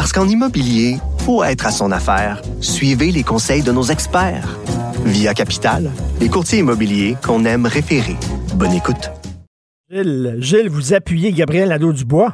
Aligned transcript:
Parce 0.00 0.14
qu'en 0.14 0.26
immobilier, 0.26 0.96
faut 1.26 1.44
être 1.44 1.66
à 1.66 1.70
son 1.70 1.92
affaire. 1.92 2.40
Suivez 2.62 3.12
les 3.12 3.22
conseils 3.22 3.62
de 3.62 3.70
nos 3.70 3.82
experts. 3.82 4.48
Via 5.04 5.34
Capital, 5.34 5.92
les 6.22 6.30
courtiers 6.30 6.60
immobiliers 6.60 7.16
qu'on 7.20 7.44
aime 7.44 7.66
référer. 7.66 8.16
Bonne 8.56 8.72
écoute. 8.72 9.12
Gilles, 9.92 10.36
Gilles, 10.40 10.70
vous 10.70 10.94
appuyez 10.94 11.32
Gabriel 11.32 11.68
Nadeau-Dubois? 11.68 12.32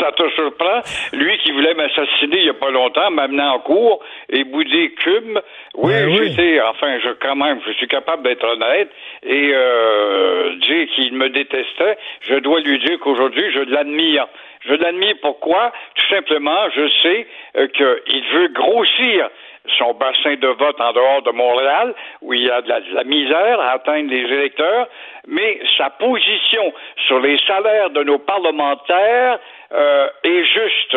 Ça 0.00 0.12
te 0.12 0.24
surprend? 0.36 0.80
Lui 1.12 1.36
qui 1.44 1.52
voulait 1.52 1.74
m'assassiner 1.74 2.38
il 2.38 2.44
n'y 2.44 2.48
a 2.48 2.54
pas 2.54 2.70
longtemps, 2.70 3.10
m'amenant 3.10 3.56
en 3.56 3.58
cours 3.58 4.00
et 4.30 4.44
bouder 4.44 4.94
Cube. 5.04 5.36
Oui, 5.76 5.92
Ben 5.92 6.08
oui. 6.08 6.28
j'étais, 6.28 6.62
enfin, 6.62 6.98
je, 7.04 7.10
quand 7.20 7.36
même, 7.36 7.58
je 7.66 7.72
suis 7.72 7.88
capable 7.88 8.22
d'être 8.22 8.44
honnête. 8.44 8.88
Et 9.22 9.50
euh, 9.52 10.56
dire 10.60 10.86
qu'il 10.94 11.12
me 11.12 11.28
détestait, 11.28 11.98
je 12.22 12.36
dois 12.36 12.60
lui 12.60 12.78
dire 12.78 12.98
qu'aujourd'hui, 13.00 13.44
je 13.52 13.60
l'admire. 13.70 14.26
Je 14.68 14.74
l'admire 14.74 15.16
pourquoi? 15.22 15.72
Tout 15.94 16.14
simplement, 16.14 16.68
je 16.74 16.88
sais 17.02 17.26
euh, 17.56 17.66
qu'il 17.68 18.24
veut 18.32 18.48
grossir 18.48 19.30
son 19.78 19.94
bassin 19.94 20.36
de 20.36 20.48
vote 20.48 20.80
en 20.80 20.92
dehors 20.92 21.22
de 21.22 21.30
Montréal, 21.30 21.94
où 22.22 22.32
il 22.32 22.44
y 22.44 22.50
a 22.50 22.62
de 22.62 22.94
la, 22.94 23.04
misère 23.04 23.60
à 23.60 23.72
atteindre 23.72 24.10
les 24.10 24.22
électeurs, 24.22 24.88
mais 25.26 25.60
sa 25.76 25.90
position 25.90 26.72
sur 27.06 27.20
les 27.20 27.38
salaires 27.46 27.90
de 27.90 28.02
nos 28.02 28.18
parlementaires 28.18 29.38
euh, 29.72 30.08
est 30.24 30.44
juste. 30.44 30.96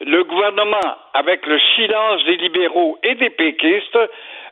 Le 0.00 0.24
gouvernement, 0.24 0.96
avec 1.12 1.44
le 1.46 1.58
silence 1.76 2.24
des 2.24 2.36
libéraux 2.36 2.98
et 3.02 3.14
des 3.16 3.30
péquistes, 3.30 3.98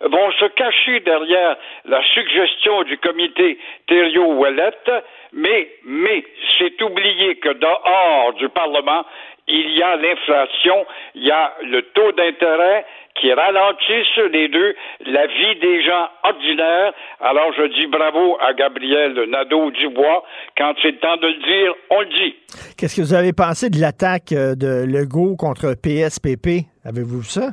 vont 0.03 0.31
se 0.33 0.45
cacher 0.45 1.01
derrière 1.01 1.57
la 1.87 2.03
suggestion 2.15 2.83
du 2.83 2.99
comité 2.99 3.59
Thériault-Ouellette, 3.87 4.91
mais, 5.33 5.69
mais 5.85 6.25
c'est 6.59 6.81
oublier 6.83 7.37
que 7.37 7.49
dehors 7.49 8.35
du 8.35 8.49
Parlement, 8.51 9.05
il 9.49 9.77
y 9.77 9.83
a 9.83 9.97
l'inflation, 9.97 10.87
il 11.15 11.25
y 11.27 11.31
a 11.31 11.53
le 11.63 11.83
taux 11.95 12.13
d'intérêt 12.13 12.85
qui 13.21 13.33
ralentissent 13.33 14.33
les 14.33 14.49
deux 14.49 14.75
la 15.07 15.27
vie 15.27 15.59
des 15.61 15.83
gens 15.83 16.09
ordinaires. 16.23 16.93
Alors 17.21 17.53
je 17.57 17.65
dis 17.75 17.87
bravo 17.87 18.37
à 18.41 18.53
Gabriel 18.53 19.15
Nadeau-Dubois. 19.29 20.25
Quand 20.57 20.75
c'est 20.83 20.93
le 20.93 20.99
temps 20.99 21.17
de 21.17 21.27
le 21.27 21.35
dire, 21.35 21.75
on 21.91 22.01
le 22.01 22.07
dit. 22.07 22.37
Qu'est-ce 22.77 22.97
que 22.97 23.03
vous 23.03 23.15
avez 23.15 23.33
pensé 23.33 23.71
de 23.71 23.81
l'attaque 23.81 24.33
euh, 24.33 24.55
de 24.55 24.85
Legault 24.87 25.37
contre 25.37 25.75
PSPP? 25.75 26.67
Avez-vous 26.85 27.21
vu 27.21 27.25
ça? 27.25 27.51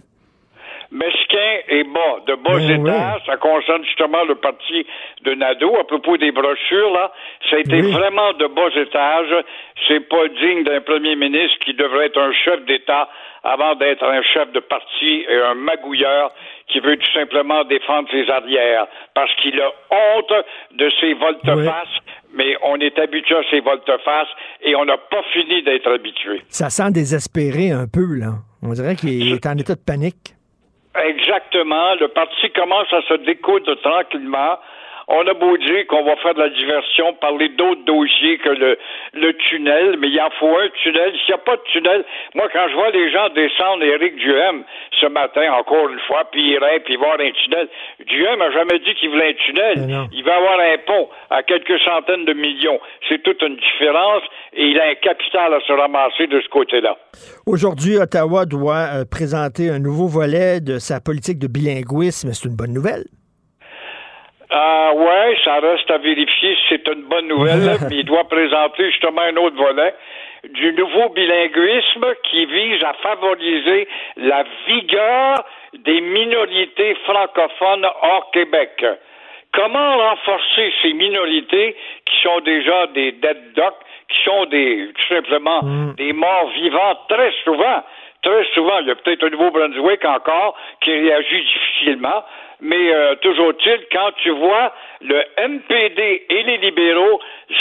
Mesquin 0.92 1.60
et 1.70 1.84
bas, 1.84 2.20
de 2.28 2.36
bas 2.36 2.58
Ben 2.58 2.82
étages. 2.82 3.22
Ça 3.26 3.38
concerne 3.38 3.84
justement 3.86 4.24
le 4.24 4.36
parti 4.36 4.86
de 5.24 5.34
Nadeau. 5.34 5.76
À 5.80 5.84
propos 5.86 6.18
des 6.18 6.32
brochures, 6.32 6.92
là, 6.92 7.12
ça 7.50 7.58
a 7.58 7.60
été 7.60 7.82
Oui. 7.82 7.92
vraiment 7.92 8.34
de 8.34 8.48
bas 8.48 8.70
étages. 8.76 9.36
C'est 9.88 10.08
pas 10.08 10.28
digne 10.40 10.64
d'un 10.64 10.82
premier 10.82 11.16
ministre 11.16 11.58
qui 11.60 11.74
devrait 11.74 12.08
être 12.08 12.20
un 12.20 12.32
chef 12.34 12.64
d'État 12.66 13.10
avant 13.44 13.76
d'être 13.76 14.04
un 14.04 14.22
chef 14.24 14.52
de 14.54 14.60
parti 14.60 15.26
et 15.30 15.36
un 15.38 15.54
magouilleur 15.54 16.32
qui 16.68 16.80
veut 16.80 16.98
tout 16.98 17.12
simplement 17.14 17.64
défendre 17.66 18.10
ses 18.12 18.28
arrières 18.30 18.88
parce 19.14 19.32
qu'il 19.36 19.60
a 19.62 19.70
honte 19.92 20.34
de 20.72 20.90
ses 21.00 21.14
volte-face. 21.14 21.90
Mais 22.34 22.58
on 22.64 22.76
est 22.80 22.98
habitué 23.00 23.36
à 23.36 23.44
ces 23.50 23.60
volte-face 23.62 24.28
et 24.62 24.76
on 24.76 24.84
n'a 24.86 24.98
pas 24.98 25.22
fini 25.32 25.62
d'être 25.64 25.90
habitué. 25.90 26.42
Ça 26.50 26.70
sent 26.70 26.92
désespéré 26.92 27.72
un 27.72 27.86
peu, 27.88 28.16
là. 28.20 28.34
On 28.64 28.74
dirait 28.74 28.96
qu'il 28.96 29.32
est 29.32 29.46
en 29.46 29.56
état 29.58 29.76
de 29.76 29.84
panique. 29.86 30.35
Exactement. 31.04 31.96
Le 31.96 32.08
parti 32.08 32.50
commence 32.52 32.92
à 32.94 33.02
se 33.04 33.16
découdre 33.26 33.76
tranquillement. 33.82 34.58
On 35.08 35.28
a 35.28 35.34
beau 35.34 35.56
dire 35.58 35.86
qu'on 35.88 36.04
va 36.04 36.16
faire 36.18 36.34
de 36.34 36.42
la 36.42 36.50
diversion, 36.50 37.14
parler 37.14 37.50
d'autres 37.50 37.86
dossiers 37.86 38.38
que 38.40 38.50
le, 38.50 38.78
le 39.14 39.34
tunnel, 39.34 39.98
mais 40.00 40.10
il 40.10 40.20
en 40.20 40.30
faut 40.40 40.58
un 40.58 40.70
tunnel. 40.82 41.12
S'il 41.26 41.30
n'y 41.30 41.34
a 41.36 41.44
pas 41.46 41.58
de 41.58 41.62
tunnel, 41.72 42.04
moi, 42.34 42.48
quand 42.52 42.68
je 42.70 42.74
vois 42.74 42.90
les 42.90 43.12
gens 43.12 43.30
descendre 43.30 43.84
Éric 43.84 44.16
Duhem 44.16 44.64
ce 45.00 45.06
matin, 45.08 45.54
encore 45.54 45.90
une 45.90 46.00
fois, 46.08 46.24
puis 46.32 46.52
il 46.52 46.58
rêve, 46.58 46.82
puis 46.86 46.96
voir 46.96 47.20
un 47.20 47.32
tunnel, 47.32 47.68
Duhem 48.08 48.40
n'a 48.40 48.52
jamais 48.52 48.80
dit 48.80 48.94
qu'il 48.96 49.10
voulait 49.10 49.30
un 49.30 49.34
tunnel. 49.46 49.88
Non. 49.88 50.08
Il 50.12 50.24
va 50.24 50.38
avoir 50.38 50.60
un 50.60 50.78
pont 50.86 51.10
à 51.30 51.44
quelques 51.44 51.80
centaines 51.82 52.26
de 52.26 52.34
millions. 52.34 52.80
C'est 53.08 53.22
toute 53.22 53.42
une 53.42 53.58
différence 53.58 54.24
et 54.54 54.66
il 54.66 54.80
a 54.80 54.90
un 54.90 54.96
capital 54.96 55.54
à 55.54 55.60
se 55.62 55.74
ramasser 55.74 56.28
de 56.28 56.42
ce 56.42 56.50
côté-là. 56.50 56.98
Aujourd'hui, 57.46 57.98
Ottawa 57.98 58.46
doit 58.46 58.88
euh, 58.94 59.06
présenter 59.10 59.70
un 59.70 59.80
nouveau 59.80 60.08
volet 60.08 60.62
de 60.62 60.80
sa 60.80 61.00
politique 61.00 61.40
de 61.40 61.48
bilinguisme. 61.48 62.32
C'est 62.34 62.48
une 62.48 62.56
bonne 62.56 62.74
nouvelle. 62.74 63.04
Ah 64.58 64.94
ouais, 64.96 65.38
ça 65.44 65.60
reste 65.60 65.92
à 65.92 65.98
vérifier 65.98 66.56
si 66.56 66.62
c'est 66.70 66.88
une 66.88 67.02
bonne 67.10 67.28
nouvelle, 67.28 67.60
mais 67.90 67.98
il 67.98 68.06
doit 68.06 68.24
présenter 68.24 68.90
justement 68.90 69.24
un 69.24 69.36
autre 69.36 69.58
volet 69.58 69.94
du 70.46 70.72
nouveau 70.72 71.10
bilinguisme 71.10 72.06
qui 72.24 72.46
vise 72.46 72.82
à 72.82 72.94
favoriser 72.94 73.86
la 74.16 74.46
vigueur 74.66 75.44
des 75.74 76.00
minorités 76.00 76.96
francophones 77.04 77.86
hors 78.02 78.32
Québec. 78.32 78.86
Comment 79.52 79.98
renforcer 79.98 80.72
ces 80.82 80.94
minorités 80.94 81.76
qui 82.06 82.22
sont 82.22 82.40
déjà 82.40 82.88
des 82.88 83.12
dead 83.12 83.54
ducks, 83.56 83.84
qui 84.08 84.24
sont 84.24 84.46
des 84.46 84.88
tout 84.96 85.16
simplement 85.16 85.60
des 85.98 86.14
morts 86.14 86.50
vivants 86.52 86.96
très 87.10 87.34
souvent? 87.44 87.84
Très 88.22 88.46
souvent, 88.54 88.80
il 88.80 88.88
y 88.88 88.92
a 88.92 88.96
peut-être 88.96 89.24
un 89.24 89.30
Nouveau-Brunswick 89.32 90.04
encore 90.06 90.56
qui 90.82 90.92
réagit 90.92 91.44
difficilement, 91.44 92.24
mais 92.66 92.94
euh, 92.94 93.16
toujours 93.16 93.52
est-il, 93.52 93.86
quand 93.92 94.12
tu 94.24 94.32
vois 94.32 94.74
le 95.02 95.22
MPD 95.38 96.26
et 96.30 96.44
les 96.44 96.58
libéraux 96.58 97.20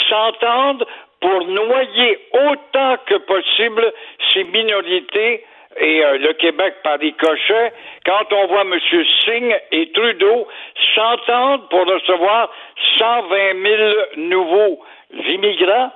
s'entendent 0.09 0.87
pour 1.20 1.47
noyer 1.47 2.19
autant 2.32 2.97
que 3.06 3.16
possible 3.16 3.93
ces 4.32 4.44
minorités 4.44 5.44
et 5.76 6.04
euh, 6.04 6.19
le 6.19 6.32
Québec 6.34 6.75
par 6.82 6.98
ricochet, 6.98 7.72
quand 8.06 8.32
on 8.32 8.47
voit 8.47 8.62
M. 8.62 8.78
Singh 9.25 9.54
et 9.72 9.91
Trudeau 9.93 10.47
s'entendre 10.94 11.69
pour 11.69 11.84
recevoir 11.87 12.50
120 12.98 13.62
000 13.62 14.28
nouveaux 14.28 14.81
immigrants 15.28 15.91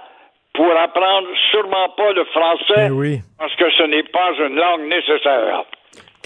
pour 0.55 0.71
apprendre 0.77 1.29
sûrement 1.51 1.89
pas 1.91 2.13
le 2.13 2.25
français 2.25 2.89
oui. 2.91 3.21
parce 3.39 3.55
que 3.55 3.71
ce 3.71 3.85
n'est 3.85 4.03
pas 4.03 4.33
une 4.39 4.57
langue 4.57 4.89
nécessaire. 4.89 5.65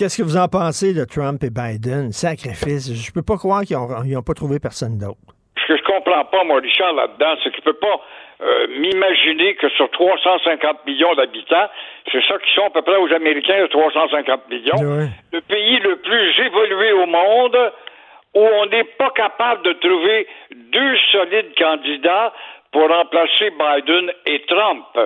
Qu'est-ce 0.03 0.19
que 0.19 0.27
vous 0.27 0.37
en 0.37 0.49
pensez 0.49 0.99
de 0.99 1.05
Trump 1.07 1.39
et 1.47 1.55
Biden? 1.55 2.11
Sacrifice. 2.11 2.91
Je 2.91 3.13
peux 3.15 3.23
pas 3.23 3.39
croire 3.39 3.63
qu'ils 3.63 3.79
n'ont 3.79 4.27
pas 4.27 4.35
trouvé 4.35 4.59
personne 4.59 4.99
d'autre. 4.99 5.31
Ce 5.55 5.71
que 5.71 5.79
je 5.79 5.83
comprends 5.87 6.25
pas, 6.25 6.43
moi, 6.43 6.59
Richard, 6.59 6.93
là-dedans, 6.95 7.39
c'est 7.39 7.51
que 7.51 7.59
je 7.59 7.63
peux 7.63 7.79
pas 7.79 8.03
euh, 8.43 8.67
m'imaginer 8.83 9.55
que 9.55 9.69
sur 9.79 9.89
350 9.93 10.85
millions 10.89 11.15
d'habitants, 11.15 11.71
c'est 12.11 12.19
ça 12.27 12.35
qui 12.43 12.51
sont 12.51 12.67
à 12.67 12.71
peu 12.71 12.83
près 12.83 12.97
aux 12.97 13.15
Américains, 13.15 13.63
de 13.63 13.69
350 13.69 14.51
millions, 14.51 15.07
le 15.31 15.41
pays 15.41 15.79
le 15.79 15.95
plus 15.95 16.35
évolué 16.47 16.93
au 16.95 17.07
monde, 17.07 17.73
où 18.35 18.43
on 18.43 18.67
n'est 18.75 18.91
pas 18.99 19.11
capable 19.15 19.63
de 19.63 19.73
trouver 19.75 20.27
deux 20.51 20.97
solides 21.13 21.55
candidats 21.57 22.33
pour 22.73 22.89
remplacer 22.89 23.55
Biden 23.55 24.11
et 24.27 24.43
Trump. 24.49 24.99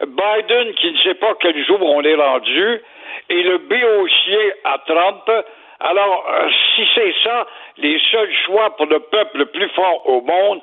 Biden 0.00 0.74
qui 0.80 0.90
ne 0.90 0.98
sait 0.98 1.14
pas 1.14 1.34
quel 1.38 1.64
jour 1.64 1.78
on 1.80 2.02
est 2.02 2.16
rendu, 2.16 2.82
et 3.28 3.42
le 3.42 3.58
béotier 3.58 4.52
à 4.64 4.78
Trump. 4.86 5.30
Alors, 5.80 6.24
euh, 6.30 6.48
si 6.74 6.86
c'est 6.94 7.12
ça, 7.24 7.46
les 7.78 8.00
seuls 8.12 8.32
choix 8.46 8.76
pour 8.76 8.86
le 8.86 9.00
peuple 9.00 9.38
le 9.38 9.46
plus 9.46 9.68
fort 9.70 10.08
au 10.08 10.20
monde, 10.20 10.60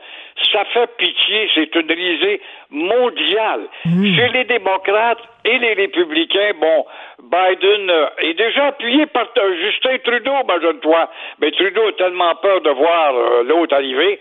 ça 0.53 0.63
fait 0.65 0.89
pitié, 0.97 1.49
c'est 1.53 1.75
une 1.75 1.91
risée 1.91 2.41
mondiale. 2.69 3.67
Chez 3.83 4.29
les 4.29 4.45
démocrates 4.45 5.19
et 5.43 5.57
les 5.57 5.73
républicains, 5.73 6.51
bon, 6.61 6.85
Biden 7.23 7.89
euh, 7.89 8.07
est 8.19 8.33
déjà 8.35 8.67
appuyé 8.67 9.07
par 9.07 9.27
euh, 9.37 9.55
Justin 9.61 9.97
Trudeau, 10.05 10.31
imagine-toi. 10.43 11.09
Mais 11.41 11.51
Trudeau 11.51 11.87
a 11.89 11.93
tellement 11.93 12.35
peur 12.35 12.61
de 12.61 12.69
voir 12.69 13.13
l'autre 13.43 13.75
arriver 13.75 14.19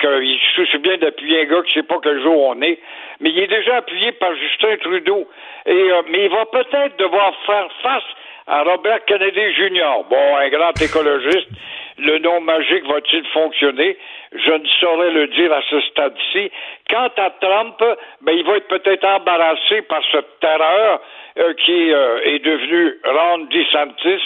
qu'il 0.00 0.38
se 0.38 0.54
soucie 0.54 0.78
bien 0.78 0.96
d'appuyer 0.98 1.42
un 1.42 1.44
gars 1.44 1.62
qui 1.62 1.78
ne 1.78 1.82
sait 1.82 1.88
pas 1.88 1.98
quel 2.02 2.22
jour 2.22 2.48
on 2.48 2.60
est. 2.62 2.78
Mais 3.20 3.30
il 3.30 3.38
est 3.38 3.46
déjà 3.46 3.76
appuyé 3.76 4.12
par 4.12 4.34
Justin 4.34 4.76
Trudeau. 4.78 5.28
Et, 5.66 5.72
euh, 5.72 6.02
mais 6.08 6.24
il 6.24 6.30
va 6.30 6.46
peut-être 6.46 6.96
devoir 6.98 7.32
faire 7.46 7.68
face 7.82 8.04
à 8.46 8.62
Robert 8.62 9.04
Kennedy 9.06 9.54
Jr., 9.54 10.04
bon, 10.10 10.36
un 10.36 10.48
grand 10.48 10.80
écologiste. 10.80 11.48
le 11.96 12.18
nom 12.18 12.40
magique 12.40 12.84
va-t-il 12.86 13.24
fonctionner? 13.28 13.96
Je 14.32 14.50
ne 14.50 14.66
saurais 14.80 15.12
le 15.12 15.28
dire 15.28 15.52
à 15.52 15.62
ce 15.70 15.80
stade-ci. 15.82 16.50
Quant 16.90 17.10
à 17.16 17.30
Trump, 17.40 17.76
ben, 18.20 18.32
il 18.32 18.44
va 18.44 18.56
être 18.56 18.68
peut-être 18.68 19.04
embarrassé 19.04 19.82
par 19.82 20.02
cette 20.10 20.40
terreur 20.40 21.00
euh, 21.38 21.54
qui 21.54 21.92
euh, 21.92 22.20
est 22.24 22.40
devenue 22.40 22.98
Ron 23.04 23.46
DeSantis. 23.50 24.22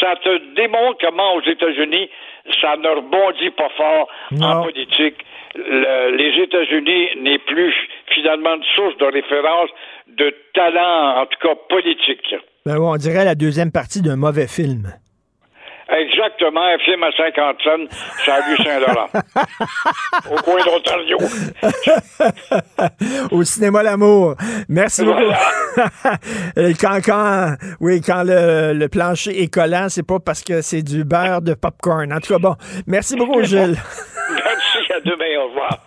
Ça 0.00 0.14
te 0.16 0.54
démontre 0.54 0.98
comment 1.00 1.34
aux 1.34 1.42
États-Unis, 1.42 2.10
ça 2.60 2.76
ne 2.76 2.88
rebondit 2.88 3.50
pas 3.50 3.68
fort 3.76 4.08
en 4.40 4.62
politique. 4.62 5.16
les 5.54 6.42
États-Unis 6.42 7.08
n'est 7.20 7.38
plus 7.38 7.74
finalement 8.08 8.54
une 8.56 8.64
source 8.74 8.96
de 8.98 9.04
référence 9.04 9.70
de 10.08 10.34
talent, 10.54 11.22
en 11.22 11.26
tout 11.26 11.38
cas 11.40 11.54
politique. 11.68 12.34
Ben, 12.66 12.78
on 12.78 12.96
dirait 12.96 13.24
la 13.24 13.34
deuxième 13.34 13.72
partie 13.72 14.02
d'un 14.02 14.16
mauvais 14.16 14.46
film. 14.46 14.92
Exactement, 15.92 16.62
un 16.62 16.78
film 16.78 17.02
à 17.02 17.10
50 17.10 17.56
cents, 17.64 17.96
ça 18.24 18.34
a 18.36 18.56
Saint-Laurent. 18.62 19.08
au 20.30 20.36
coin 20.36 20.64
d'Ontario. 20.64 21.18
au 23.32 23.42
cinéma 23.42 23.82
L'amour. 23.82 24.36
Merci 24.68 25.04
beaucoup. 25.04 25.32
quand, 26.80 26.98
quand, 27.04 27.54
oui, 27.80 28.00
quand 28.00 28.22
le, 28.24 28.72
le 28.72 28.88
plancher 28.88 29.42
est 29.42 29.52
collant, 29.52 29.88
c'est 29.88 30.06
pas 30.06 30.20
parce 30.20 30.42
que 30.42 30.62
c'est 30.62 30.82
du 30.82 31.02
beurre 31.04 31.42
de 31.42 31.54
popcorn. 31.54 32.12
En 32.12 32.20
tout 32.20 32.34
cas, 32.34 32.38
bon. 32.38 32.54
Merci 32.86 33.16
beaucoup, 33.16 33.42
Gilles. 33.42 33.76
Merci, 34.80 34.92
à 34.92 35.00
demain, 35.00 35.24
au 35.38 35.48
revoir. 35.48 35.84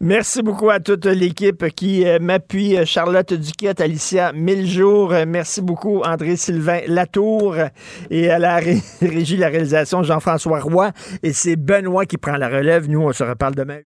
Merci 0.00 0.42
beaucoup 0.42 0.70
à 0.70 0.80
toute 0.80 1.06
l'équipe 1.06 1.68
qui 1.74 2.06
euh, 2.06 2.18
m'appuie. 2.20 2.76
Charlotte 2.86 3.32
Duquette, 3.32 3.80
Alicia 3.80 4.32
Mille-Jours. 4.32 5.12
Merci 5.26 5.62
beaucoup, 5.62 6.02
André-Sylvain 6.02 6.80
Latour. 6.86 7.56
Et 8.10 8.30
à 8.30 8.38
la 8.38 8.56
régie 9.00 9.36
la 9.36 9.48
réalisation, 9.48 10.02
Jean-François 10.02 10.60
Roy. 10.60 10.90
Et 11.22 11.32
c'est 11.32 11.56
Benoît 11.56 12.06
qui 12.06 12.16
prend 12.16 12.36
la 12.36 12.48
relève. 12.48 12.88
Nous, 12.88 13.00
on 13.00 13.12
se 13.12 13.24
reparle 13.24 13.54
demain. 13.54 13.80